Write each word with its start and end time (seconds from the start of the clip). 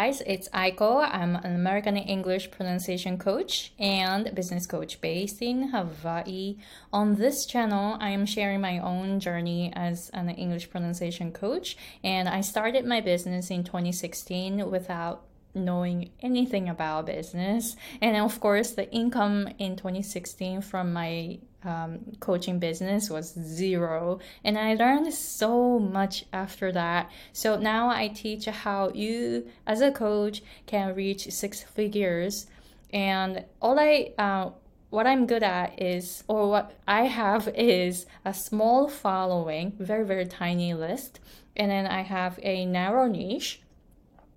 guys, 0.00 0.22
it's 0.26 0.48
Aiko. 0.48 1.06
I'm 1.12 1.36
an 1.36 1.54
American 1.54 1.94
English 1.94 2.50
pronunciation 2.50 3.18
coach 3.18 3.74
and 3.78 4.34
business 4.34 4.66
coach 4.66 4.98
based 5.02 5.42
in 5.42 5.68
Hawaii. 5.74 6.56
On 6.90 7.16
this 7.16 7.44
channel, 7.44 7.98
I 8.00 8.08
am 8.08 8.24
sharing 8.24 8.62
my 8.62 8.78
own 8.78 9.20
journey 9.20 9.70
as 9.76 10.08
an 10.14 10.30
English 10.30 10.70
pronunciation 10.70 11.32
coach, 11.32 11.76
and 12.02 12.30
I 12.30 12.40
started 12.40 12.86
my 12.86 13.02
business 13.02 13.50
in 13.50 13.62
2016 13.62 14.70
without 14.70 15.26
knowing 15.54 16.08
anything 16.22 16.70
about 16.70 17.04
business. 17.04 17.76
And 18.00 18.16
of 18.16 18.40
course, 18.40 18.70
the 18.70 18.90
income 18.90 19.48
in 19.58 19.76
2016 19.76 20.62
from 20.62 20.94
my 20.94 21.40
um, 21.64 22.00
coaching 22.20 22.58
business 22.58 23.10
was 23.10 23.32
zero. 23.32 24.20
And 24.44 24.58
I 24.58 24.74
learned 24.74 25.12
so 25.12 25.78
much 25.78 26.24
after 26.32 26.72
that. 26.72 27.10
So 27.32 27.58
now 27.58 27.88
I 27.88 28.08
teach 28.08 28.46
how 28.46 28.90
you, 28.90 29.48
as 29.66 29.80
a 29.80 29.90
coach, 29.90 30.42
can 30.66 30.94
reach 30.94 31.30
six 31.30 31.62
figures. 31.62 32.46
And 32.92 33.44
all 33.60 33.78
I, 33.78 34.12
uh, 34.18 34.50
what 34.90 35.06
I'm 35.06 35.26
good 35.26 35.42
at 35.42 35.80
is, 35.80 36.24
or 36.28 36.48
what 36.48 36.72
I 36.88 37.02
have 37.02 37.48
is 37.54 38.06
a 38.24 38.34
small 38.34 38.88
following, 38.88 39.72
very, 39.78 40.04
very 40.04 40.26
tiny 40.26 40.74
list. 40.74 41.20
And 41.56 41.70
then 41.70 41.86
I 41.86 42.02
have 42.02 42.38
a 42.42 42.64
narrow 42.64 43.06
niche 43.06 43.60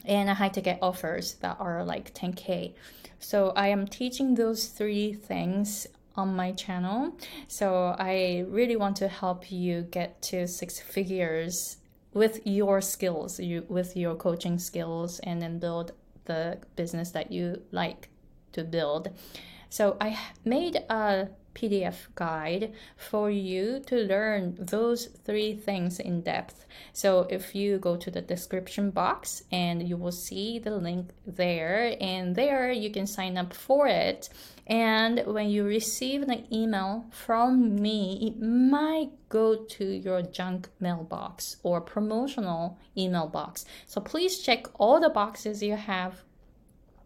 and 0.05 0.29
I 0.29 0.33
high 0.33 0.49
ticket 0.49 0.79
offers 0.81 1.35
that 1.35 1.57
are 1.59 1.83
like 1.83 2.13
10k. 2.13 2.73
So 3.19 3.53
I 3.55 3.69
am 3.69 3.87
teaching 3.87 4.35
those 4.35 4.67
three 4.67 5.13
things 5.13 5.87
on 6.15 6.35
my 6.35 6.51
channel. 6.51 7.17
So 7.47 7.95
I 7.97 8.45
really 8.47 8.75
want 8.75 8.95
to 8.97 9.07
help 9.07 9.51
you 9.51 9.81
get 9.81 10.21
to 10.23 10.47
six 10.47 10.79
figures 10.79 11.77
with 12.13 12.45
your 12.45 12.81
skills, 12.81 13.39
you 13.39 13.65
with 13.67 13.97
your 13.97 14.15
coaching 14.15 14.59
skills 14.59 15.19
and 15.23 15.41
then 15.41 15.59
build 15.59 15.91
the 16.25 16.59
business 16.75 17.11
that 17.11 17.31
you 17.31 17.61
like 17.71 18.09
to 18.53 18.63
build. 18.63 19.09
So 19.69 19.97
I 19.99 20.17
made 20.45 20.75
a 20.89 21.29
PDF 21.55 22.07
guide 22.15 22.73
for 22.97 23.29
you 23.29 23.79
to 23.87 23.95
learn 23.95 24.55
those 24.59 25.05
three 25.25 25.55
things 25.55 25.99
in 25.99 26.21
depth. 26.21 26.65
So 26.93 27.27
if 27.29 27.55
you 27.55 27.77
go 27.77 27.95
to 27.97 28.11
the 28.11 28.21
description 28.21 28.91
box 28.91 29.43
and 29.51 29.87
you 29.87 29.97
will 29.97 30.11
see 30.11 30.59
the 30.59 30.75
link 30.75 31.11
there 31.25 31.95
and 31.99 32.35
there 32.35 32.71
you 32.71 32.91
can 32.91 33.07
sign 33.07 33.37
up 33.37 33.53
for 33.53 33.87
it. 33.87 34.29
And 34.67 35.23
when 35.25 35.49
you 35.49 35.65
receive 35.65 36.21
an 36.21 36.47
email 36.51 37.05
from 37.11 37.75
me, 37.75 38.19
it 38.27 38.41
might 38.41 39.09
go 39.27 39.55
to 39.55 39.85
your 39.85 40.21
junk 40.21 40.69
mailbox 40.79 41.57
or 41.63 41.81
promotional 41.81 42.77
email 42.97 43.27
box. 43.27 43.65
So 43.87 43.99
please 43.99 44.39
check 44.39 44.67
all 44.79 45.01
the 45.01 45.09
boxes 45.09 45.61
you 45.61 45.75
have 45.75 46.23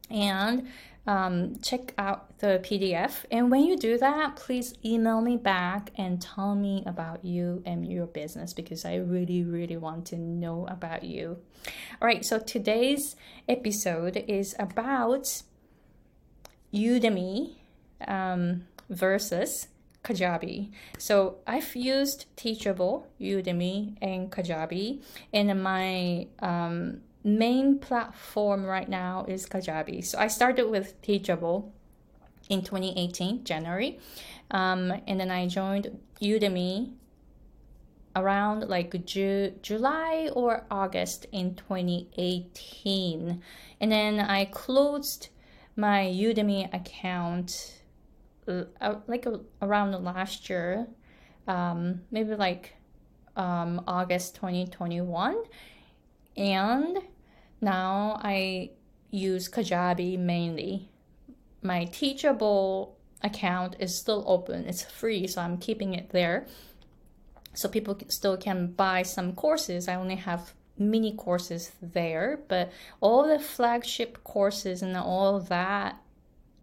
and 0.09 0.67
um, 1.07 1.55
check 1.61 1.93
out 1.97 2.37
the 2.39 2.59
PDF. 2.63 3.25
And 3.31 3.49
when 3.49 3.63
you 3.63 3.77
do 3.77 3.97
that, 3.97 4.35
please 4.35 4.73
email 4.85 5.21
me 5.21 5.37
back 5.37 5.91
and 5.97 6.21
tell 6.21 6.53
me 6.53 6.83
about 6.85 7.23
you 7.23 7.63
and 7.65 7.89
your 7.89 8.05
business 8.05 8.53
because 8.53 8.83
I 8.83 8.95
really, 8.95 9.43
really 9.43 9.77
want 9.77 10.05
to 10.07 10.17
know 10.17 10.67
about 10.67 11.03
you. 11.03 11.37
All 12.01 12.07
right, 12.07 12.25
so 12.25 12.39
today's 12.39 13.15
episode 13.47 14.17
is 14.27 14.53
about 14.59 15.43
Udemy 16.77 17.55
um, 18.07 18.63
versus 18.89 19.67
Kajabi. 20.03 20.71
So 20.97 21.37
I've 21.45 21.75
used 21.75 22.25
Teachable, 22.35 23.07
Udemy, 23.19 23.97
and 24.01 24.31
Kajabi 24.31 25.01
and 25.33 25.61
my 25.61 26.27
um, 26.39 27.01
main 27.23 27.79
platform 27.79 28.65
right 28.65 28.87
now 28.87 29.25
is 29.27 29.45
Kajabi. 29.45 30.05
So 30.05 30.17
I 30.17 30.27
started 30.27 30.69
with 30.69 31.01
Teachable 31.01 31.73
in 32.49 32.61
2018, 32.61 33.43
January. 33.43 33.99
Um, 34.51 34.93
and 35.07 35.19
then 35.19 35.29
I 35.29 35.47
joined 35.47 35.99
Udemy 36.21 36.93
around 38.15 38.67
like 38.69 39.05
Ju- 39.05 39.53
July 39.61 40.29
or 40.33 40.65
August 40.71 41.25
in 41.31 41.55
2018. 41.55 43.41
And 43.81 43.91
then 43.91 44.19
I 44.19 44.45
closed 44.45 45.29
my 45.77 46.05
Udemy 46.05 46.73
account 46.73 47.79
uh, 48.47 48.95
like 49.07 49.27
uh, 49.27 49.37
around 49.61 49.91
last 50.03 50.49
year, 50.49 50.87
um, 51.47 52.01
maybe 52.11 52.35
like 52.35 52.75
um, 53.35 53.81
August 53.87 54.35
2021. 54.35 55.35
And 56.35 56.97
now 57.61 58.19
I 58.21 58.71
use 59.11 59.47
Kajabi 59.49 60.17
mainly. 60.17 60.89
My 61.61 61.85
Teachable 61.85 62.97
account 63.21 63.75
is 63.79 63.97
still 63.97 64.23
open. 64.27 64.65
It's 64.65 64.83
free, 64.83 65.27
so 65.27 65.41
I'm 65.41 65.57
keeping 65.57 65.93
it 65.93 66.09
there. 66.09 66.47
So 67.53 67.67
people 67.67 67.97
still 68.07 68.37
can 68.37 68.67
buy 68.73 69.03
some 69.03 69.33
courses. 69.33 69.87
I 69.87 69.95
only 69.95 70.15
have 70.15 70.53
mini 70.79 71.13
courses 71.13 71.71
there, 71.81 72.39
but 72.47 72.71
all 73.01 73.27
the 73.27 73.39
flagship 73.39 74.23
courses 74.23 74.81
and 74.81 74.95
all 74.95 75.39
that 75.39 76.01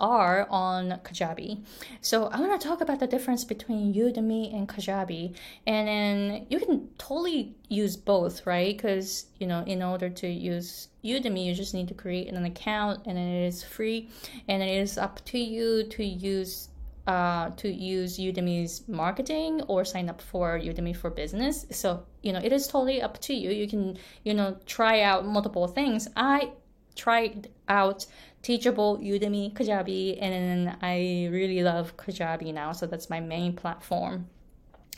are 0.00 0.46
on 0.50 0.90
Kajabi. 1.04 1.62
So 2.00 2.26
I 2.26 2.40
want 2.40 2.60
to 2.60 2.68
talk 2.68 2.80
about 2.80 2.98
the 3.00 3.06
difference 3.06 3.44
between 3.44 3.94
Udemy 3.94 4.54
and 4.54 4.68
Kajabi. 4.68 5.34
And 5.66 5.88
then 5.88 6.46
you 6.50 6.58
can 6.58 6.88
totally 6.98 7.54
use 7.68 7.96
both, 7.96 8.44
right? 8.46 8.76
Because, 8.76 9.26
you 9.38 9.46
know, 9.46 9.62
in 9.66 9.82
order 9.82 10.08
to 10.10 10.28
use 10.28 10.88
Udemy, 11.04 11.46
you 11.46 11.54
just 11.54 11.74
need 11.74 11.88
to 11.88 11.94
create 11.94 12.28
an 12.28 12.44
account 12.44 13.06
and 13.06 13.16
it 13.16 13.46
is 13.46 13.62
free. 13.62 14.08
And 14.48 14.62
it 14.62 14.78
is 14.78 14.98
up 14.98 15.24
to 15.26 15.38
you 15.38 15.84
to 15.84 16.04
use 16.04 16.68
uh, 17.06 17.50
to 17.50 17.68
use 17.68 18.18
Udemy's 18.18 18.86
marketing 18.88 19.62
or 19.68 19.84
sign 19.84 20.08
up 20.08 20.20
for 20.20 20.58
Udemy 20.58 20.96
for 20.96 21.10
business. 21.10 21.66
So, 21.70 22.04
you 22.22 22.32
know, 22.32 22.40
it 22.42 22.52
is 22.52 22.66
totally 22.66 23.02
up 23.02 23.20
to 23.22 23.34
you. 23.34 23.50
You 23.50 23.68
can, 23.68 23.98
you 24.24 24.34
know, 24.34 24.56
try 24.66 25.02
out 25.02 25.26
multiple 25.26 25.68
things. 25.68 26.08
I 26.16 26.52
tried 26.96 27.48
out 27.68 28.06
Teachable, 28.42 28.98
Udemy, 28.98 29.52
Kajabi, 29.54 30.18
and 30.20 30.76
I 30.82 31.28
really 31.30 31.62
love 31.62 31.96
Kajabi 31.96 32.52
now, 32.52 32.72
so 32.72 32.86
that's 32.86 33.08
my 33.08 33.20
main 33.20 33.54
platform. 33.54 34.28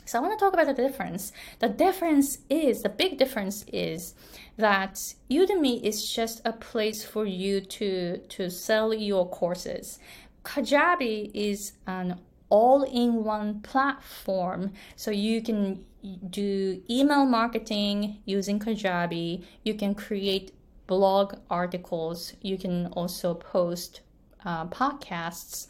So 0.03 0.19
I 0.19 0.21
want 0.21 0.39
to 0.39 0.43
talk 0.43 0.53
about 0.53 0.67
the 0.67 0.73
difference. 0.73 1.33
The 1.59 1.67
difference 1.67 2.39
is, 2.49 2.81
the 2.81 2.89
big 2.89 3.17
difference 3.17 3.65
is 3.71 4.15
that 4.57 4.95
Udemy 5.29 5.81
is 5.83 6.09
just 6.09 6.41
a 6.45 6.53
place 6.53 7.03
for 7.05 7.25
you 7.25 7.59
to, 7.61 8.17
to 8.17 8.49
sell 8.49 8.93
your 8.93 9.29
courses. 9.29 9.99
Kajabi 10.47 11.29
is 11.33 11.73
an 11.85 12.21
all-in-one 12.49 13.59
platform 13.59 14.71
so 14.95 15.11
you 15.11 15.41
can 15.41 15.83
do 16.29 16.81
email 16.89 17.25
marketing 17.25 18.19
using 18.23 18.57
Kajabi. 18.57 19.43
You 19.65 19.73
can 19.73 19.93
create 19.93 20.53
blog 20.87 21.35
articles. 21.49 22.33
You 22.41 22.57
can 22.57 22.87
also 22.93 23.33
post 23.33 23.99
uh, 24.45 24.67
podcasts. 24.67 25.67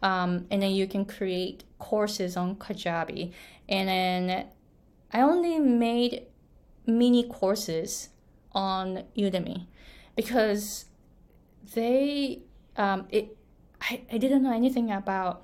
Um, 0.00 0.46
and 0.52 0.62
then 0.62 0.70
you 0.70 0.86
can 0.86 1.04
create 1.04 1.64
courses 1.80 2.36
on 2.36 2.54
Kajabi. 2.54 3.32
And 3.68 3.88
then 3.88 4.46
I 5.12 5.22
only 5.22 5.58
made 5.58 6.26
mini 6.86 7.24
courses 7.24 8.10
on 8.52 9.02
Udemy 9.18 9.66
because 10.14 10.84
they, 11.74 12.42
um, 12.76 13.08
it, 13.10 13.36
I, 13.80 14.02
I 14.12 14.18
didn't 14.18 14.42
know 14.42 14.52
anything 14.52 14.90
about 14.90 15.42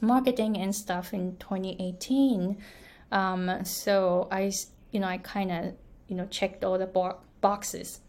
marketing 0.00 0.56
and 0.56 0.74
stuff 0.74 1.12
in 1.14 1.36
2018. 1.36 2.58
Um, 3.10 3.64
so 3.64 4.28
I, 4.30 4.52
you 4.90 5.00
know, 5.00 5.06
I 5.06 5.18
kind 5.18 5.52
of, 5.52 5.74
you 6.08 6.16
know, 6.16 6.26
checked 6.26 6.64
all 6.64 6.78
the 6.78 6.86
bo- 6.86 7.20
boxes 7.40 8.00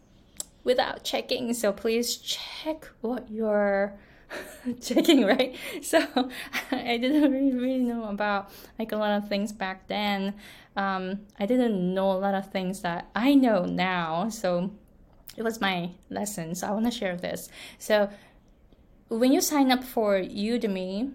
without 0.64 1.04
checking. 1.04 1.52
So 1.54 1.72
please 1.72 2.16
check 2.16 2.88
what 3.00 3.30
you're 3.30 3.94
checking, 4.80 5.24
right? 5.24 5.56
So 5.82 6.00
I 6.72 6.96
didn't 6.96 7.30
really, 7.30 7.54
really 7.54 7.84
know 7.84 8.04
about 8.04 8.50
like 8.78 8.92
a 8.92 8.96
lot 8.96 9.12
of 9.12 9.28
things 9.28 9.52
back 9.52 9.86
then. 9.86 10.34
Um, 10.76 11.20
I 11.38 11.46
didn't 11.46 11.94
know 11.94 12.10
a 12.10 12.18
lot 12.18 12.34
of 12.34 12.50
things 12.50 12.80
that 12.80 13.08
I 13.14 13.34
know 13.34 13.64
now. 13.64 14.28
So 14.30 14.72
it 15.36 15.42
was 15.42 15.60
my 15.60 15.90
lesson. 16.10 16.54
So 16.54 16.66
I 16.66 16.70
want 16.70 16.86
to 16.86 16.90
share 16.90 17.16
this. 17.16 17.48
So 17.78 18.08
when 19.08 19.32
you 19.32 19.40
sign 19.40 19.70
up 19.70 19.84
for 19.84 20.18
Udemy, 20.18 21.12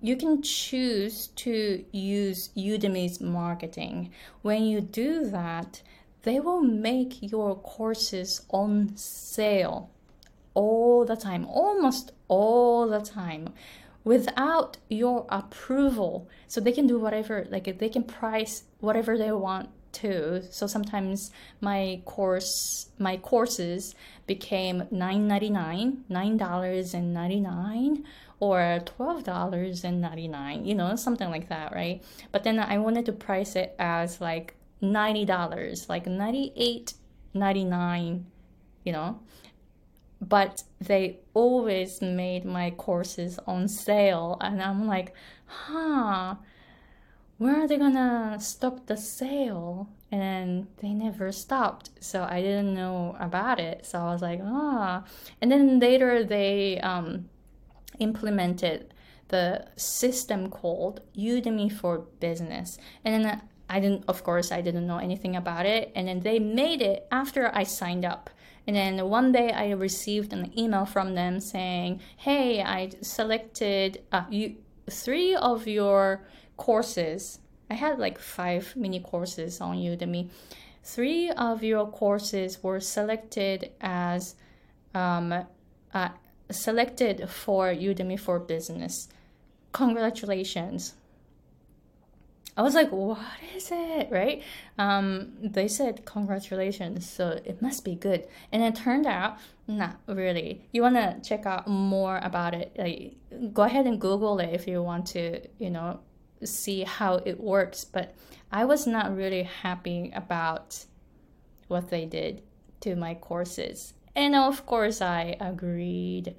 you 0.00 0.16
can 0.16 0.42
choose 0.42 1.28
to 1.28 1.84
use 1.92 2.50
Udemy's 2.56 3.20
marketing. 3.20 4.10
When 4.42 4.64
you 4.64 4.80
do 4.80 5.30
that, 5.30 5.82
they 6.22 6.40
will 6.40 6.60
make 6.60 7.30
your 7.30 7.56
courses 7.56 8.42
on 8.50 8.96
sale 8.96 9.90
all 10.54 11.04
the 11.04 11.16
time, 11.16 11.46
almost 11.46 12.12
all 12.28 12.88
the 12.88 13.00
time, 13.00 13.48
without 14.04 14.76
your 14.88 15.26
approval. 15.28 16.28
So 16.48 16.60
they 16.60 16.72
can 16.72 16.86
do 16.86 16.98
whatever, 16.98 17.46
like 17.50 17.78
they 17.78 17.88
can 17.88 18.04
price 18.04 18.64
whatever 18.80 19.16
they 19.16 19.32
want 19.32 19.70
too. 19.92 20.42
So 20.50 20.66
sometimes 20.66 21.30
my 21.60 22.00
course, 22.04 22.90
my 22.98 23.16
courses 23.16 23.94
became 24.26 24.84
nine 24.90 25.28
ninety 25.28 25.50
nine, 25.50 26.04
nine 26.08 26.36
dollars 26.36 26.94
and 26.94 27.12
ninety 27.12 27.40
nine, 27.40 28.04
or 28.40 28.80
twelve 28.84 29.24
dollars 29.24 29.84
and 29.84 30.00
ninety 30.00 30.28
nine. 30.28 30.64
You 30.64 30.74
know, 30.74 30.96
something 30.96 31.30
like 31.30 31.48
that, 31.48 31.72
right? 31.72 32.02
But 32.32 32.44
then 32.44 32.58
I 32.58 32.78
wanted 32.78 33.06
to 33.06 33.12
price 33.12 33.56
it 33.56 33.74
as 33.78 34.20
like 34.20 34.54
ninety 34.80 35.24
dollars, 35.24 35.88
like 35.88 36.06
ninety 36.06 36.52
eight, 36.56 36.94
ninety 37.34 37.64
nine. 37.64 38.26
You 38.84 38.92
know, 38.92 39.20
but 40.20 40.64
they 40.80 41.20
always 41.34 42.02
made 42.02 42.44
my 42.44 42.70
courses 42.70 43.38
on 43.46 43.68
sale, 43.68 44.38
and 44.40 44.62
I'm 44.62 44.86
like, 44.86 45.14
huh 45.46 46.36
where 47.42 47.62
are 47.62 47.66
they 47.66 47.76
gonna 47.76 48.38
stop 48.40 48.86
the 48.86 48.96
sale? 48.96 49.88
And 50.10 50.68
they 50.80 50.92
never 50.92 51.32
stopped. 51.32 51.90
So 52.00 52.22
I 52.22 52.40
didn't 52.40 52.74
know 52.74 53.16
about 53.18 53.58
it. 53.58 53.86
So 53.86 53.98
I 53.98 54.12
was 54.12 54.22
like, 54.22 54.40
ah. 54.44 55.04
And 55.40 55.50
then 55.50 55.80
later 55.80 56.22
they 56.22 56.78
um, 56.80 57.28
implemented 57.98 58.94
the 59.28 59.66
system 59.76 60.50
called 60.50 61.00
Udemy 61.16 61.72
for 61.72 62.00
Business. 62.20 62.78
And 63.04 63.24
then 63.24 63.42
I 63.68 63.80
didn't, 63.80 64.04
of 64.06 64.22
course, 64.22 64.52
I 64.52 64.60
didn't 64.60 64.86
know 64.86 64.98
anything 64.98 65.34
about 65.34 65.64
it. 65.64 65.90
And 65.96 66.06
then 66.06 66.20
they 66.20 66.38
made 66.38 66.82
it 66.82 67.08
after 67.10 67.50
I 67.54 67.64
signed 67.64 68.04
up. 68.04 68.28
And 68.66 68.76
then 68.76 69.08
one 69.08 69.32
day 69.32 69.50
I 69.50 69.70
received 69.70 70.32
an 70.32 70.56
email 70.56 70.84
from 70.84 71.14
them 71.14 71.40
saying, 71.40 72.00
hey, 72.18 72.62
I 72.62 72.90
selected 73.00 74.02
uh, 74.12 74.24
you, 74.30 74.56
three 74.88 75.34
of 75.34 75.66
your 75.66 76.22
courses. 76.56 77.38
I 77.70 77.74
had 77.74 77.98
like 77.98 78.18
five 78.18 78.74
mini 78.76 79.00
courses 79.00 79.60
on 79.60 79.76
Udemy. 79.76 80.30
Three 80.84 81.30
of 81.30 81.62
your 81.62 81.86
courses 81.86 82.62
were 82.62 82.80
selected 82.80 83.70
as 83.80 84.34
um, 84.94 85.44
uh, 85.94 86.08
selected 86.50 87.28
for 87.28 87.66
Udemy 87.68 88.18
for 88.18 88.38
Business. 88.38 89.08
Congratulations. 89.72 90.94
I 92.54 92.60
was 92.60 92.74
like, 92.74 92.92
what 92.92 93.18
is 93.56 93.70
it? 93.72 94.08
Right? 94.10 94.42
Um, 94.76 95.32
they 95.40 95.68
said, 95.68 96.04
congratulations. 96.04 97.08
So 97.08 97.40
it 97.44 97.62
must 97.62 97.82
be 97.84 97.94
good. 97.94 98.26
And 98.50 98.62
it 98.62 98.74
turned 98.74 99.06
out, 99.06 99.38
not 99.66 99.98
really. 100.06 100.60
You 100.70 100.82
want 100.82 100.96
to 100.96 101.18
check 101.26 101.46
out 101.46 101.66
more 101.66 102.18
about 102.22 102.54
it. 102.54 102.76
Like, 102.76 103.54
go 103.54 103.62
ahead 103.62 103.86
and 103.86 103.98
Google 103.98 104.38
it 104.40 104.50
if 104.52 104.66
you 104.66 104.82
want 104.82 105.06
to, 105.08 105.40
you 105.58 105.70
know, 105.70 106.00
see 106.46 106.82
how 106.82 107.16
it 107.24 107.40
works. 107.40 107.84
But 107.84 108.14
I 108.50 108.64
was 108.64 108.86
not 108.86 109.16
really 109.16 109.44
happy 109.44 110.12
about 110.14 110.84
what 111.68 111.90
they 111.90 112.04
did 112.04 112.42
to 112.80 112.96
my 112.96 113.14
courses. 113.14 113.94
And 114.14 114.34
of 114.34 114.66
course, 114.66 115.00
I 115.00 115.36
agreed 115.40 116.34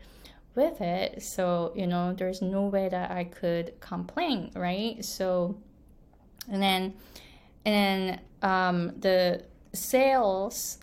with 0.56 0.82
it. 0.82 1.24
So, 1.24 1.74
you 1.76 1.88
know, 1.88 2.14
there's 2.14 2.42
no 2.42 2.68
way 2.68 2.90
that 2.90 3.12
I 3.12 3.24
could 3.24 3.80
complain, 3.80 4.52
right? 4.56 5.04
So, 5.04 5.58
and 6.50 6.62
then, 6.62 6.94
and 7.66 8.20
um, 8.42 8.94
the 9.00 9.44
sales 9.74 10.78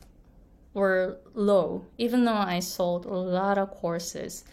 were 0.74 1.18
low, 1.34 1.84
even 1.98 2.24
though 2.24 2.32
I 2.32 2.60
sold 2.60 3.04
a 3.04 3.14
lot 3.14 3.58
of 3.58 3.70
courses, 3.70 4.44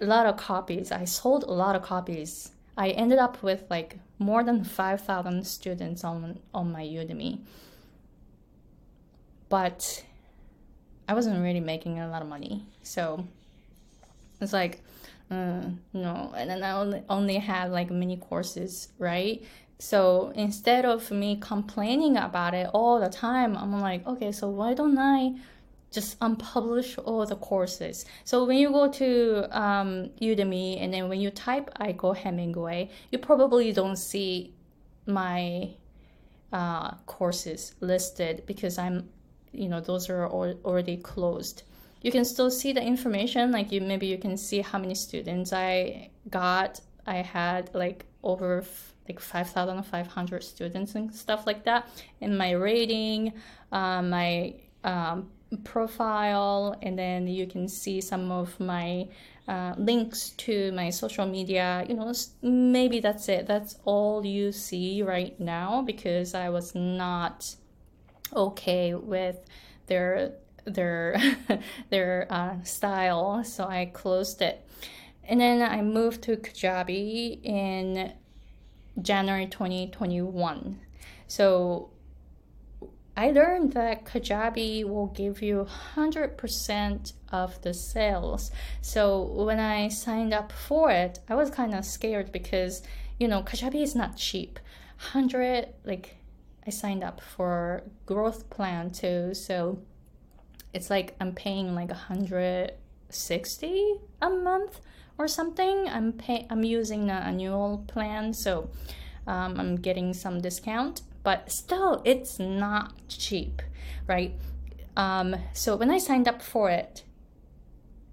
a 0.00 0.06
lot 0.06 0.26
of 0.26 0.36
copies. 0.36 0.92
I 0.92 1.04
sold 1.04 1.44
a 1.44 1.52
lot 1.52 1.74
of 1.74 1.82
copies 1.82 2.52
I 2.78 2.90
ended 2.90 3.18
up 3.18 3.42
with 3.42 3.64
like 3.68 3.98
more 4.20 4.44
than 4.44 4.62
5,000 4.62 5.44
students 5.44 6.04
on, 6.04 6.38
on 6.54 6.70
my 6.70 6.84
Udemy. 6.84 7.40
But 9.48 10.04
I 11.08 11.14
wasn't 11.14 11.42
really 11.42 11.60
making 11.60 11.98
a 11.98 12.08
lot 12.08 12.22
of 12.22 12.28
money. 12.28 12.64
So 12.84 13.26
it's 14.40 14.52
like, 14.52 14.80
uh, 15.28 15.62
no. 15.92 16.32
And 16.36 16.50
then 16.50 16.62
I 16.62 16.72
only, 16.72 17.02
only 17.08 17.38
had 17.38 17.72
like 17.72 17.90
mini 17.90 18.16
courses, 18.16 18.90
right? 19.00 19.42
So 19.80 20.32
instead 20.36 20.84
of 20.84 21.10
me 21.10 21.36
complaining 21.40 22.16
about 22.16 22.54
it 22.54 22.70
all 22.72 23.00
the 23.00 23.08
time, 23.08 23.56
I'm 23.56 23.80
like, 23.80 24.06
okay, 24.06 24.30
so 24.30 24.48
why 24.48 24.74
don't 24.74 24.98
I 24.98 25.34
just 25.90 26.18
unpublish 26.20 26.98
all 27.04 27.24
the 27.24 27.36
courses. 27.36 28.04
So 28.24 28.44
when 28.44 28.58
you 28.58 28.70
go 28.70 28.90
to 28.92 29.58
um, 29.58 30.10
Udemy 30.20 30.82
and 30.82 30.92
then 30.92 31.08
when 31.08 31.20
you 31.20 31.30
type 31.30 31.70
Aiko 31.80 32.16
Hemingway, 32.16 32.90
you 33.10 33.18
probably 33.18 33.72
don't 33.72 33.96
see 33.96 34.54
my 35.06 35.70
uh, 36.52 36.94
courses 37.06 37.74
listed 37.80 38.42
because 38.46 38.78
I'm, 38.78 39.08
you 39.52 39.68
know, 39.68 39.80
those 39.80 40.10
are 40.10 40.26
all, 40.26 40.54
already 40.64 40.98
closed. 40.98 41.62
You 42.02 42.12
can 42.12 42.24
still 42.24 42.50
see 42.50 42.72
the 42.72 42.82
information, 42.82 43.50
like 43.50 43.72
you 43.72 43.80
maybe 43.80 44.06
you 44.06 44.18
can 44.18 44.36
see 44.36 44.60
how 44.60 44.78
many 44.78 44.94
students 44.94 45.52
I 45.52 46.10
got. 46.30 46.80
I 47.06 47.16
had 47.16 47.74
like 47.74 48.04
over 48.22 48.64
like 49.08 49.18
5,500 49.18 50.44
students 50.44 50.94
and 50.94 51.12
stuff 51.14 51.46
like 51.46 51.64
that. 51.64 51.88
And 52.20 52.36
my 52.36 52.52
rating, 52.52 53.32
uh, 53.72 54.02
my 54.02 54.54
um, 54.84 55.30
profile 55.64 56.76
and 56.82 56.98
then 56.98 57.26
you 57.26 57.46
can 57.46 57.68
see 57.68 58.00
some 58.00 58.30
of 58.30 58.58
my 58.60 59.08
uh, 59.46 59.74
links 59.78 60.30
to 60.30 60.70
my 60.72 60.90
social 60.90 61.26
media. 61.26 61.84
You 61.88 61.94
know 61.94 62.12
maybe 62.42 63.00
that's 63.00 63.28
it. 63.28 63.46
That's 63.46 63.76
all 63.84 64.24
you 64.24 64.52
see 64.52 65.02
right 65.02 65.38
now 65.40 65.82
because 65.82 66.34
i 66.34 66.48
was 66.50 66.74
not 66.74 67.54
okay 68.34 68.94
with 68.94 69.38
their 69.86 70.32
their 70.64 71.16
their 71.90 72.26
uh, 72.30 72.62
style 72.62 73.42
so 73.44 73.64
i 73.64 73.86
closed 73.86 74.42
it. 74.42 74.66
And 75.24 75.40
then 75.40 75.62
i 75.62 75.82
moved 75.82 76.22
to 76.22 76.36
kajabi 76.36 77.42
in 77.42 78.12
january 79.00 79.46
2021 79.46 80.80
so 81.28 81.90
I 83.18 83.32
learned 83.32 83.72
that 83.72 84.04
Kajabi 84.04 84.84
will 84.84 85.08
give 85.08 85.42
you 85.42 85.66
100% 85.96 87.12
of 87.32 87.60
the 87.62 87.74
sales. 87.74 88.52
So 88.80 89.22
when 89.22 89.58
I 89.58 89.88
signed 89.88 90.32
up 90.32 90.52
for 90.52 90.92
it, 90.92 91.18
I 91.28 91.34
was 91.34 91.50
kind 91.50 91.74
of 91.74 91.84
scared 91.84 92.30
because, 92.30 92.80
you 93.18 93.26
know, 93.26 93.42
Kajabi 93.42 93.82
is 93.82 93.96
not 93.96 94.16
cheap. 94.16 94.60
100 95.12 95.66
like 95.84 96.14
I 96.64 96.70
signed 96.70 97.02
up 97.02 97.20
for 97.20 97.82
growth 98.06 98.48
plan 98.50 98.92
too, 98.92 99.34
so 99.34 99.80
it's 100.72 100.88
like 100.88 101.16
I'm 101.20 101.32
paying 101.32 101.74
like 101.74 101.88
160 101.88 103.94
a 104.22 104.30
month 104.30 104.80
or 105.18 105.26
something. 105.26 105.88
I'm 105.88 106.12
pay 106.12 106.46
I'm 106.50 106.62
using 106.62 107.10
an 107.10 107.22
annual 107.22 107.84
plan, 107.88 108.32
so 108.32 108.70
um, 109.26 109.58
I'm 109.58 109.74
getting 109.74 110.14
some 110.14 110.40
discount 110.40 111.02
but 111.22 111.50
still 111.50 112.02
it's 112.04 112.38
not 112.38 112.94
cheap, 113.08 113.62
right? 114.06 114.32
Um, 114.96 115.36
so 115.52 115.76
when 115.76 115.90
I 115.90 115.98
signed 115.98 116.28
up 116.28 116.42
for 116.42 116.70
it, 116.70 117.04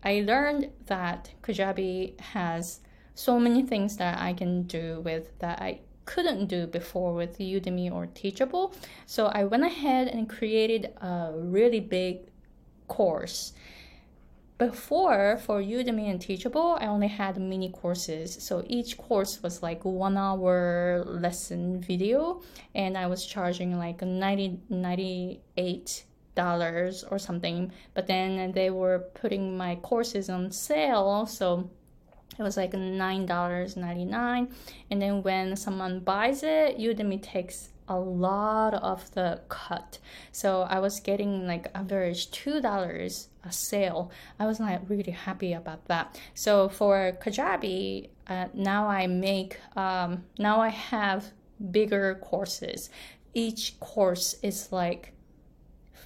I 0.04 0.24
learned 0.26 0.70
that 0.86 1.32
Kajabi 1.42 2.20
has 2.20 2.82
so 3.16 3.40
many 3.40 3.64
things 3.64 3.98
that 3.98 4.20
I 4.20 4.34
can 4.34 4.64
do 4.64 5.02
with 5.04 5.38
that 5.40 5.62
I 5.62 5.80
couldn't 6.06 6.46
do 6.46 6.68
before 6.68 7.14
with 7.14 7.40
Udemy 7.40 7.92
or 7.92 8.06
Teachable. 8.08 8.74
So 9.08 9.28
I 9.28 9.46
went 9.46 9.64
ahead 9.64 10.08
and 10.08 10.30
created 10.30 10.94
a 11.02 11.32
really 11.34 11.80
big 11.80 12.28
course 12.88 13.54
before 14.58 15.38
for 15.38 15.62
Udemy 15.62 16.10
and 16.10 16.22
Teachable, 16.22 16.78
I 16.80 16.88
only 16.88 17.08
had 17.08 17.38
mini 17.38 17.70
courses. 17.72 18.38
So 18.42 18.64
each 18.68 18.98
course 18.98 19.44
was 19.44 19.62
like 19.62 19.84
one 19.84 20.18
hour 20.18 21.04
lesson 21.06 21.82
video, 21.82 22.42
and 22.74 22.98
I 22.98 23.08
was 23.08 23.26
charging 23.26 23.78
like 23.78 24.02
90 24.02 24.60
98 24.70 26.06
dollars 26.36 27.04
or 27.04 27.18
something. 27.18 27.72
But 27.94 28.08
then 28.08 28.52
they 28.52 28.70
were 28.70 29.00
putting 29.14 29.58
my 29.58 29.76
courses 29.78 30.30
on 30.30 30.52
sale, 30.52 31.26
so 31.26 31.70
it 32.38 32.44
was 32.44 32.58
like 32.58 32.74
nine 32.74 33.26
dollars 33.26 33.76
ninety 33.76 34.06
nine. 34.06 34.50
And 34.92 35.02
then 35.02 35.24
when 35.24 35.56
someone 35.56 36.00
buys 36.00 36.44
it, 36.44 36.78
Udemy 36.78 37.22
takes 37.22 37.70
a 37.88 37.98
lot 37.98 38.74
of 38.74 39.12
the 39.12 39.42
cut. 39.50 40.00
So 40.32 40.62
I 40.62 40.80
was 40.80 41.00
getting 41.00 41.48
like 41.48 41.68
average 41.76 42.32
two 42.32 42.62
dollars 42.62 43.30
a 43.44 43.52
sale. 43.52 44.12
I 44.40 44.46
was 44.46 44.60
like 44.60 44.82
really 44.88 45.12
happy 45.12 45.54
about 45.54 45.86
that. 45.86 46.20
So 46.34 46.70
for 46.70 47.18
Kajabi, 47.24 48.10
uh, 48.28 48.48
now 48.54 48.88
I 48.88 49.08
make 49.08 49.60
um, 49.76 50.24
now 50.40 50.62
I 50.62 50.70
have 50.70 51.32
bigger 51.72 52.16
courses. 52.16 52.90
Each 53.34 53.80
course 53.80 54.36
is 54.42 54.72
like 54.72 55.16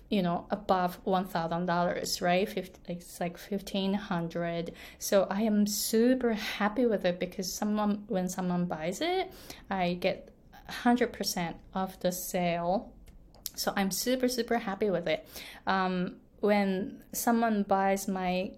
you 0.09 0.21
know 0.23 0.45
above 0.49 0.99
one 1.03 1.25
thousand 1.25 1.67
dollars 1.67 2.19
right 2.19 2.49
it's 2.87 3.19
like 3.19 3.37
1500 3.37 4.71
so 4.97 5.27
i 5.29 5.43
am 5.43 5.67
super 5.67 6.33
happy 6.33 6.87
with 6.87 7.05
it 7.05 7.19
because 7.19 7.51
someone 7.51 8.03
when 8.07 8.27
someone 8.27 8.65
buys 8.65 9.01
it 9.01 9.31
i 9.69 9.93
get 9.93 10.29
100% 10.69 11.55
of 11.73 11.99
the 11.99 12.11
sale 12.11 12.93
So 13.55 13.73
I'm 13.75 13.91
super, 13.91 14.29
super 14.29 14.57
happy 14.57 14.89
with 14.89 15.07
it. 15.07 15.27
Um, 15.67 16.15
when 16.39 17.01
someone 17.11 17.63
buys 17.63 18.07
my 18.07 18.51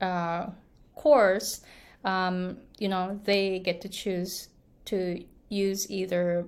uh, 0.00 0.50
course, 0.96 1.60
um, 2.04 2.58
you 2.78 2.88
know, 2.88 3.20
they 3.24 3.60
get 3.60 3.80
to 3.82 3.88
choose 3.88 4.48
to 4.86 5.24
use 5.48 5.88
either 5.90 6.46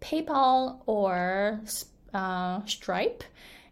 PayPal 0.00 0.80
or 0.86 1.60
uh, 2.12 2.64
Stripe. 2.66 3.22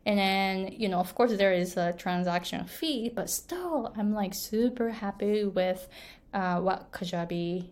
And 0.05 0.19
then, 0.19 0.73
you 0.73 0.89
know, 0.89 1.01
of 1.01 1.15
course, 1.17 1.37
there 1.37 1.53
is 1.53 1.77
a 1.77 1.93
transaction 1.93 2.65
fee, 2.67 3.11
but 3.13 3.29
still, 3.29 3.93
I'm 3.97 4.15
like 4.15 4.35
super 4.35 4.91
happy 4.91 5.45
with 5.45 5.89
uh, 6.33 6.61
what 6.61 6.93
Kajabi 6.93 7.71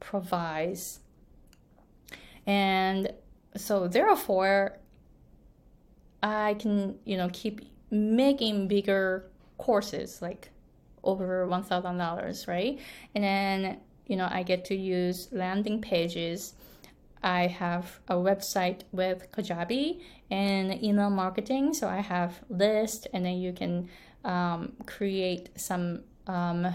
provides. 0.00 1.00
And 2.46 3.12
so, 3.56 3.88
therefore, 3.88 4.78
I 6.22 6.54
can, 6.54 6.98
you 7.04 7.16
know, 7.16 7.30
keep 7.32 7.60
making 7.90 8.68
bigger 8.68 9.30
courses 9.58 10.20
like 10.20 10.50
over 11.02 11.46
$1,000, 11.46 12.48
right? 12.48 12.78
And 13.14 13.24
then, 13.24 13.80
you 14.06 14.16
know, 14.16 14.28
I 14.30 14.42
get 14.42 14.64
to 14.66 14.74
use 14.74 15.28
landing 15.32 15.80
pages. 15.80 16.54
I 17.22 17.46
have 17.46 18.00
a 18.08 18.14
website 18.14 18.82
with 18.92 19.30
Kajabi 19.32 20.00
and 20.30 20.82
email 20.82 21.10
marketing. 21.10 21.74
So 21.74 21.88
I 21.88 22.00
have 22.00 22.42
list 22.48 23.06
and 23.12 23.24
then 23.24 23.38
you 23.38 23.52
can 23.52 23.88
um, 24.24 24.72
create 24.86 25.50
some 25.56 26.02
um, 26.26 26.66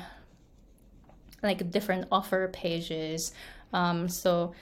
like 1.44 1.70
different 1.72 2.08
offer 2.12 2.48
pages. 2.48 3.34
Um, 3.74 4.10
so 4.10 4.54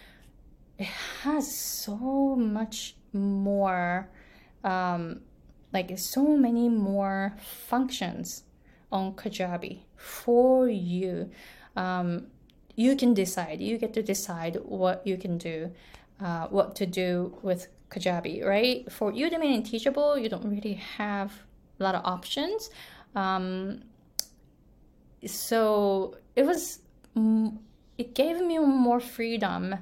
it 0.77 0.87
has 1.23 1.55
so 1.55 2.35
much 2.35 2.95
more 3.13 4.09
um, 4.63 5.21
like 5.73 5.97
so 5.97 6.37
many 6.37 6.69
more 6.69 7.35
functions 7.67 8.43
on 8.91 9.13
Kajabi 9.13 9.81
for 9.95 10.67
you. 10.67 11.29
Um, 11.75 12.27
you 12.75 12.95
can 12.95 13.13
decide. 13.13 13.59
You 13.59 13.77
get 13.77 13.93
to 13.93 14.03
decide 14.03 14.57
what 14.63 15.05
you 15.05 15.17
can 15.17 15.37
do, 15.37 15.71
uh, 16.21 16.47
what 16.47 16.75
to 16.75 16.85
do 16.85 17.37
with 17.41 17.67
Kajabi, 17.89 18.45
right? 18.45 18.89
For 18.91 19.11
Udemy 19.11 19.55
and 19.55 19.65
Teachable, 19.65 20.17
you 20.17 20.29
don't 20.29 20.45
really 20.45 20.75
have 20.97 21.31
a 21.79 21.83
lot 21.83 21.95
of 21.95 22.01
options. 22.05 22.69
Um, 23.15 23.81
so 25.25 26.17
it 26.35 26.45
was, 26.45 26.79
it 27.97 28.13
gave 28.13 28.39
me 28.39 28.59
more 28.59 28.99
freedom 28.99 29.75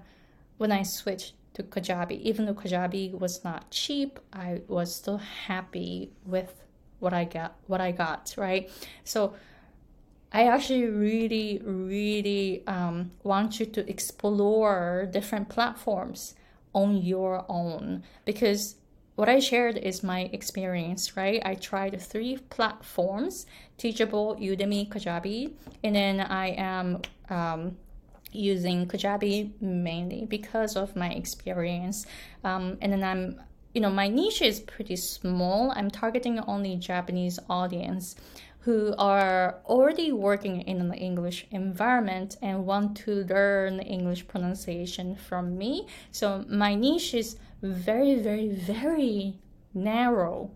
when 0.58 0.72
I 0.72 0.84
switched 0.84 1.34
to 1.56 1.64
Kajabi. 1.64 2.20
Even 2.22 2.46
though 2.46 2.54
Kajabi 2.54 3.18
was 3.18 3.44
not 3.44 3.72
cheap, 3.72 4.20
I 4.32 4.62
was 4.68 4.94
still 4.94 5.18
happy 5.18 6.12
with 6.26 6.54
what 7.00 7.14
I 7.14 7.26
got. 7.26 7.56
What 7.68 7.82
I 7.82 7.92
got, 7.92 8.34
right? 8.38 8.70
So 9.04 9.36
I 10.32 10.48
actually 10.48 10.86
really, 10.86 11.62
really 11.64 12.64
um, 12.68 13.12
want 13.24 13.60
you 13.60 13.66
to 13.68 13.90
explore 13.90 15.08
different 15.12 15.50
platforms 15.50 16.36
on 16.74 16.98
your 16.98 17.46
own 17.48 18.04
because 18.26 18.76
what 19.16 19.30
I 19.30 19.40
shared 19.40 19.78
is 19.78 20.04
my 20.04 20.30
experience, 20.34 21.16
right? 21.16 21.42
I 21.46 21.56
tried 21.56 22.00
three 22.02 22.38
platforms 22.50 23.46
Teachable, 23.78 24.36
Udemy, 24.36 24.90
Kajabi, 24.90 25.54
and 25.84 25.96
then 25.96 26.20
I 26.20 26.48
am 26.50 27.02
um, 27.30 27.78
using 28.36 28.88
Kajabi 28.88 29.62
mainly 29.62 30.26
because 30.26 30.76
of 30.76 30.96
my 30.96 31.10
experience. 31.10 32.06
Um, 32.44 32.78
and 32.82 32.94
then 32.94 33.04
I'm, 33.04 33.42
you 33.74 33.82
know, 33.82 33.90
my 33.90 34.08
niche 34.08 34.42
is 34.42 34.60
pretty 34.60 34.96
small. 34.96 35.72
I'm 35.76 35.90
targeting 35.90 36.40
only 36.40 36.76
Japanese 36.76 37.40
audience 37.50 38.16
who 38.66 38.96
are 38.98 39.60
already 39.66 40.12
working 40.12 40.62
in 40.62 40.82
an 40.82 40.92
English 40.94 41.46
environment 41.52 42.36
and 42.42 42.66
want 42.66 42.98
to 42.98 43.24
learn 43.26 43.80
English 43.80 44.28
pronunciation 44.28 45.16
from 45.16 45.56
me. 45.56 45.88
So 46.12 46.44
my 46.50 46.74
niche 46.74 47.14
is 47.14 47.38
very, 47.62 48.16
very, 48.16 48.48
very 48.50 49.40
narrow. 49.76 50.50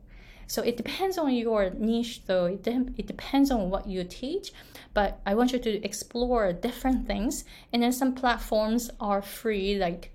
So 0.50 0.62
it 0.62 0.76
depends 0.76 1.18
on 1.18 1.32
your 1.34 1.70
niche, 1.70 2.26
though. 2.26 2.46
It, 2.46 2.64
de- 2.64 2.92
it 2.98 3.08
depends 3.08 3.52
on 3.52 3.70
what 3.70 3.88
you 3.88 4.04
teach 4.04 4.52
but 4.94 5.20
I 5.26 5.36
want 5.36 5.54
you 5.54 5.60
to 5.60 5.84
explore 5.84 6.52
different 6.54 7.08
things. 7.08 7.46
And 7.72 7.84
then 7.84 7.92
some 7.92 8.16
platforms 8.16 8.90
are 9.00 9.22
free, 9.22 9.78
like 9.78 10.12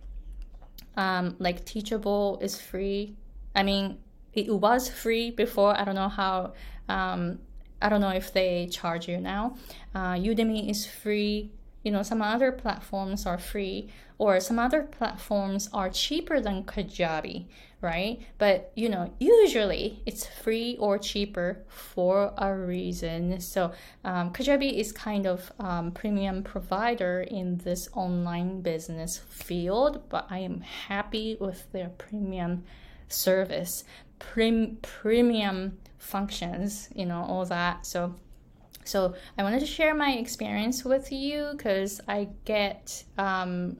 um, 0.96 1.36
like 1.38 1.64
Teachable 1.64 2.38
is 2.40 2.60
free. 2.60 3.16
I 3.54 3.62
mean, 3.62 3.98
it 4.32 4.48
was 4.48 4.88
free 4.88 5.30
before. 5.30 5.78
I 5.78 5.84
don't 5.84 5.94
know 5.94 6.08
how. 6.08 6.52
Um, 6.88 7.38
I 7.82 7.88
don't 7.88 8.00
know 8.00 8.10
if 8.10 8.32
they 8.32 8.68
charge 8.70 9.08
you 9.08 9.18
now. 9.18 9.56
Uh, 9.94 10.14
Udemy 10.14 10.70
is 10.70 10.86
free. 10.86 11.50
You 11.84 11.92
know, 11.92 12.02
some 12.02 12.20
other 12.20 12.50
platforms 12.50 13.26
are 13.26 13.38
free, 13.38 13.90
or 14.18 14.40
some 14.40 14.58
other 14.58 14.82
platforms 14.82 15.68
are 15.72 15.90
cheaper 15.90 16.40
than 16.40 16.64
Kajabi, 16.64 17.46
right? 17.80 18.20
But 18.38 18.72
you 18.74 18.88
know, 18.88 19.12
usually 19.20 20.02
it's 20.06 20.26
free 20.26 20.76
or 20.80 20.98
cheaper 20.98 21.64
for 21.68 22.32
a 22.38 22.54
reason. 22.54 23.40
So 23.40 23.72
um, 24.04 24.32
Kajabi 24.32 24.72
is 24.72 24.90
kind 24.92 25.26
of 25.26 25.52
um, 25.58 25.92
premium 25.92 26.42
provider 26.42 27.20
in 27.20 27.58
this 27.58 27.88
online 27.92 28.62
business 28.62 29.18
field, 29.18 30.08
but 30.08 30.26
I 30.30 30.38
am 30.38 30.62
happy 30.62 31.36
with 31.38 31.70
their 31.72 31.90
premium 31.90 32.64
service, 33.08 33.84
prim- 34.18 34.78
premium 34.82 35.78
functions, 35.98 36.88
you 36.94 37.06
know, 37.06 37.22
all 37.22 37.44
that. 37.46 37.84
So 37.86 38.14
so 38.84 39.14
I 39.38 39.42
wanted 39.42 39.60
to 39.60 39.66
share 39.66 39.94
my 39.94 40.12
experience 40.12 40.84
with 40.84 41.10
you 41.10 41.50
because 41.52 42.00
I 42.06 42.28
get 42.44 43.04
um, 43.18 43.76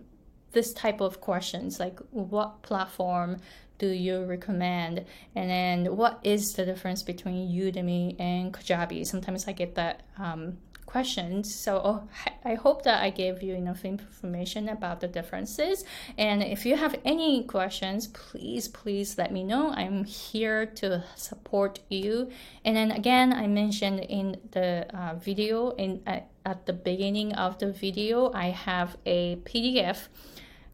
this 0.53 0.73
type 0.73 1.01
of 1.01 1.21
questions 1.21 1.79
like 1.79 1.99
what 2.11 2.63
platform 2.63 3.39
do 3.79 3.89
you 3.89 4.25
recommend? 4.25 5.05
And 5.35 5.51
then 5.51 5.97
what 5.97 6.21
is 6.23 6.55
the 6.55 6.65
difference 6.65 7.03
between 7.03 7.51
Udemy 7.51 8.17
and 8.21 8.53
Kajabi? 8.53 9.07
Sometimes 9.07 9.49
I 9.49 9.53
get 9.53 9.75
that 9.75 10.03
um, 10.19 10.59
questions. 10.95 11.53
So 11.53 11.73
oh, 11.91 12.01
I 12.45 12.55
hope 12.55 12.85
that 12.85 13.03
I 13.03 13.11
gave 13.11 13.43
you 13.43 13.53
enough 13.55 13.85
information 13.85 14.69
about 14.69 15.01
the 15.01 15.09
differences. 15.09 15.85
And 16.17 16.41
if 16.41 16.65
you 16.65 16.77
have 16.77 16.95
any 17.05 17.43
questions, 17.43 18.07
please, 18.07 18.69
please 18.69 19.19
let 19.19 19.33
me 19.33 19.43
know. 19.43 19.65
I'm 19.71 20.05
here 20.05 20.67
to 20.81 21.03
support 21.17 21.81
you. 21.89 22.31
And 22.65 22.77
then 22.77 22.93
again, 22.93 23.33
I 23.33 23.49
mentioned 23.49 24.01
in 24.19 24.37
the 24.53 24.87
uh, 24.97 25.15
video 25.17 25.71
in 25.85 26.01
uh, 26.07 26.21
at 26.47 26.65
the 26.67 26.73
beginning 26.73 27.33
of 27.35 27.59
the 27.59 27.73
video, 27.73 28.31
I 28.33 28.51
have 28.51 28.97
a 29.05 29.37
PDF 29.49 29.99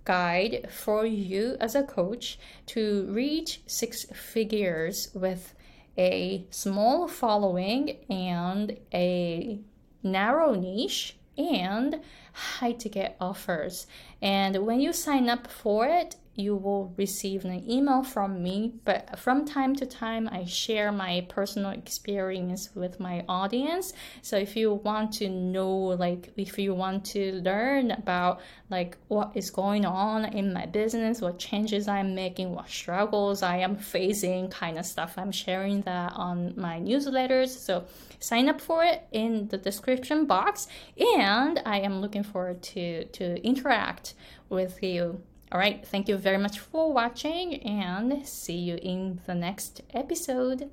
guide 0.05 0.69
for 0.71 1.07
you 1.07 1.57
as 1.61 1.75
a 1.75 1.83
coach 1.83 2.39
to 2.75 3.07
reach 3.09 3.63
six 3.67 4.05
figures 4.35 5.09
with 5.15 5.55
a 5.97 6.45
small 6.51 7.09
following 7.09 7.97
and 8.11 8.77
a 8.93 9.61
narrow 10.03 10.55
niche 10.55 11.17
and 11.37 12.01
high 12.33 12.73
ticket 12.73 13.17
offers. 13.21 13.87
And 14.21 14.67
when 14.67 14.81
you 14.81 14.93
sign 14.93 15.29
up 15.29 15.47
for 15.47 15.87
it, 15.87 16.17
you 16.41 16.57
will 16.57 16.93
receive 16.97 17.45
an 17.45 17.71
email 17.71 18.03
from 18.03 18.43
me. 18.43 18.75
But 18.85 19.19
from 19.19 19.45
time 19.45 19.77
to 19.77 19.87
time, 19.87 20.29
I 20.33 20.45
share 20.45 20.91
my 20.91 21.27
personal 21.29 21.71
experience 21.71 22.71
with 22.75 22.99
my 22.99 23.25
audience. 23.29 23.93
So 24.23 24.37
if 24.37 24.57
you 24.57 24.75
want 24.75 25.13
to 25.15 25.29
know, 25.29 25.71
like, 25.77 26.33
if 26.37 26.59
you 26.59 26.75
want 26.75 27.05
to 27.07 27.41
learn 27.43 27.91
about, 27.91 28.41
like, 28.71 28.97
what 29.09 29.33
is 29.35 29.51
going 29.51 29.85
on 29.85 30.25
in 30.25 30.53
my 30.53 30.67
business, 30.67 31.21
what 31.21 31.39
changes 31.39 31.87
I'm 31.87 32.15
making, 32.15 32.55
what 32.55 32.69
struggles 32.69 33.43
I 33.43 33.59
am 33.59 33.77
facing, 33.77 34.49
kind 34.49 34.79
of 34.79 34.87
stuff, 34.87 35.15
I'm 35.17 35.33
sharing 35.33 35.83
that 35.83 36.13
on 36.15 36.55
my 36.57 36.81
newsletters. 36.81 37.49
So 37.49 37.85
sign 38.19 38.49
up 38.49 38.61
for 38.61 38.85
it 38.85 39.05
in 39.13 39.49
the 39.49 39.59
description 39.59 40.27
box. 40.27 40.69
And 40.99 41.61
I 41.65 41.81
am 41.81 42.01
looking 42.01 42.23
forward 42.23 42.63
to, 42.63 43.05
to 43.05 43.45
interact 43.47 44.15
with 44.49 44.83
you 44.83 45.23
all 45.53 45.59
right, 45.59 45.85
thank 45.85 46.09
you 46.09 46.17
very 46.17 46.39
much 46.39 46.61
for 46.61 46.93
watching 46.93 47.57
and 47.65 48.27
see 48.27 48.57
you 48.57 48.79
in 48.81 49.21
the 49.27 49.35
next 49.35 49.81
episode. 49.93 50.71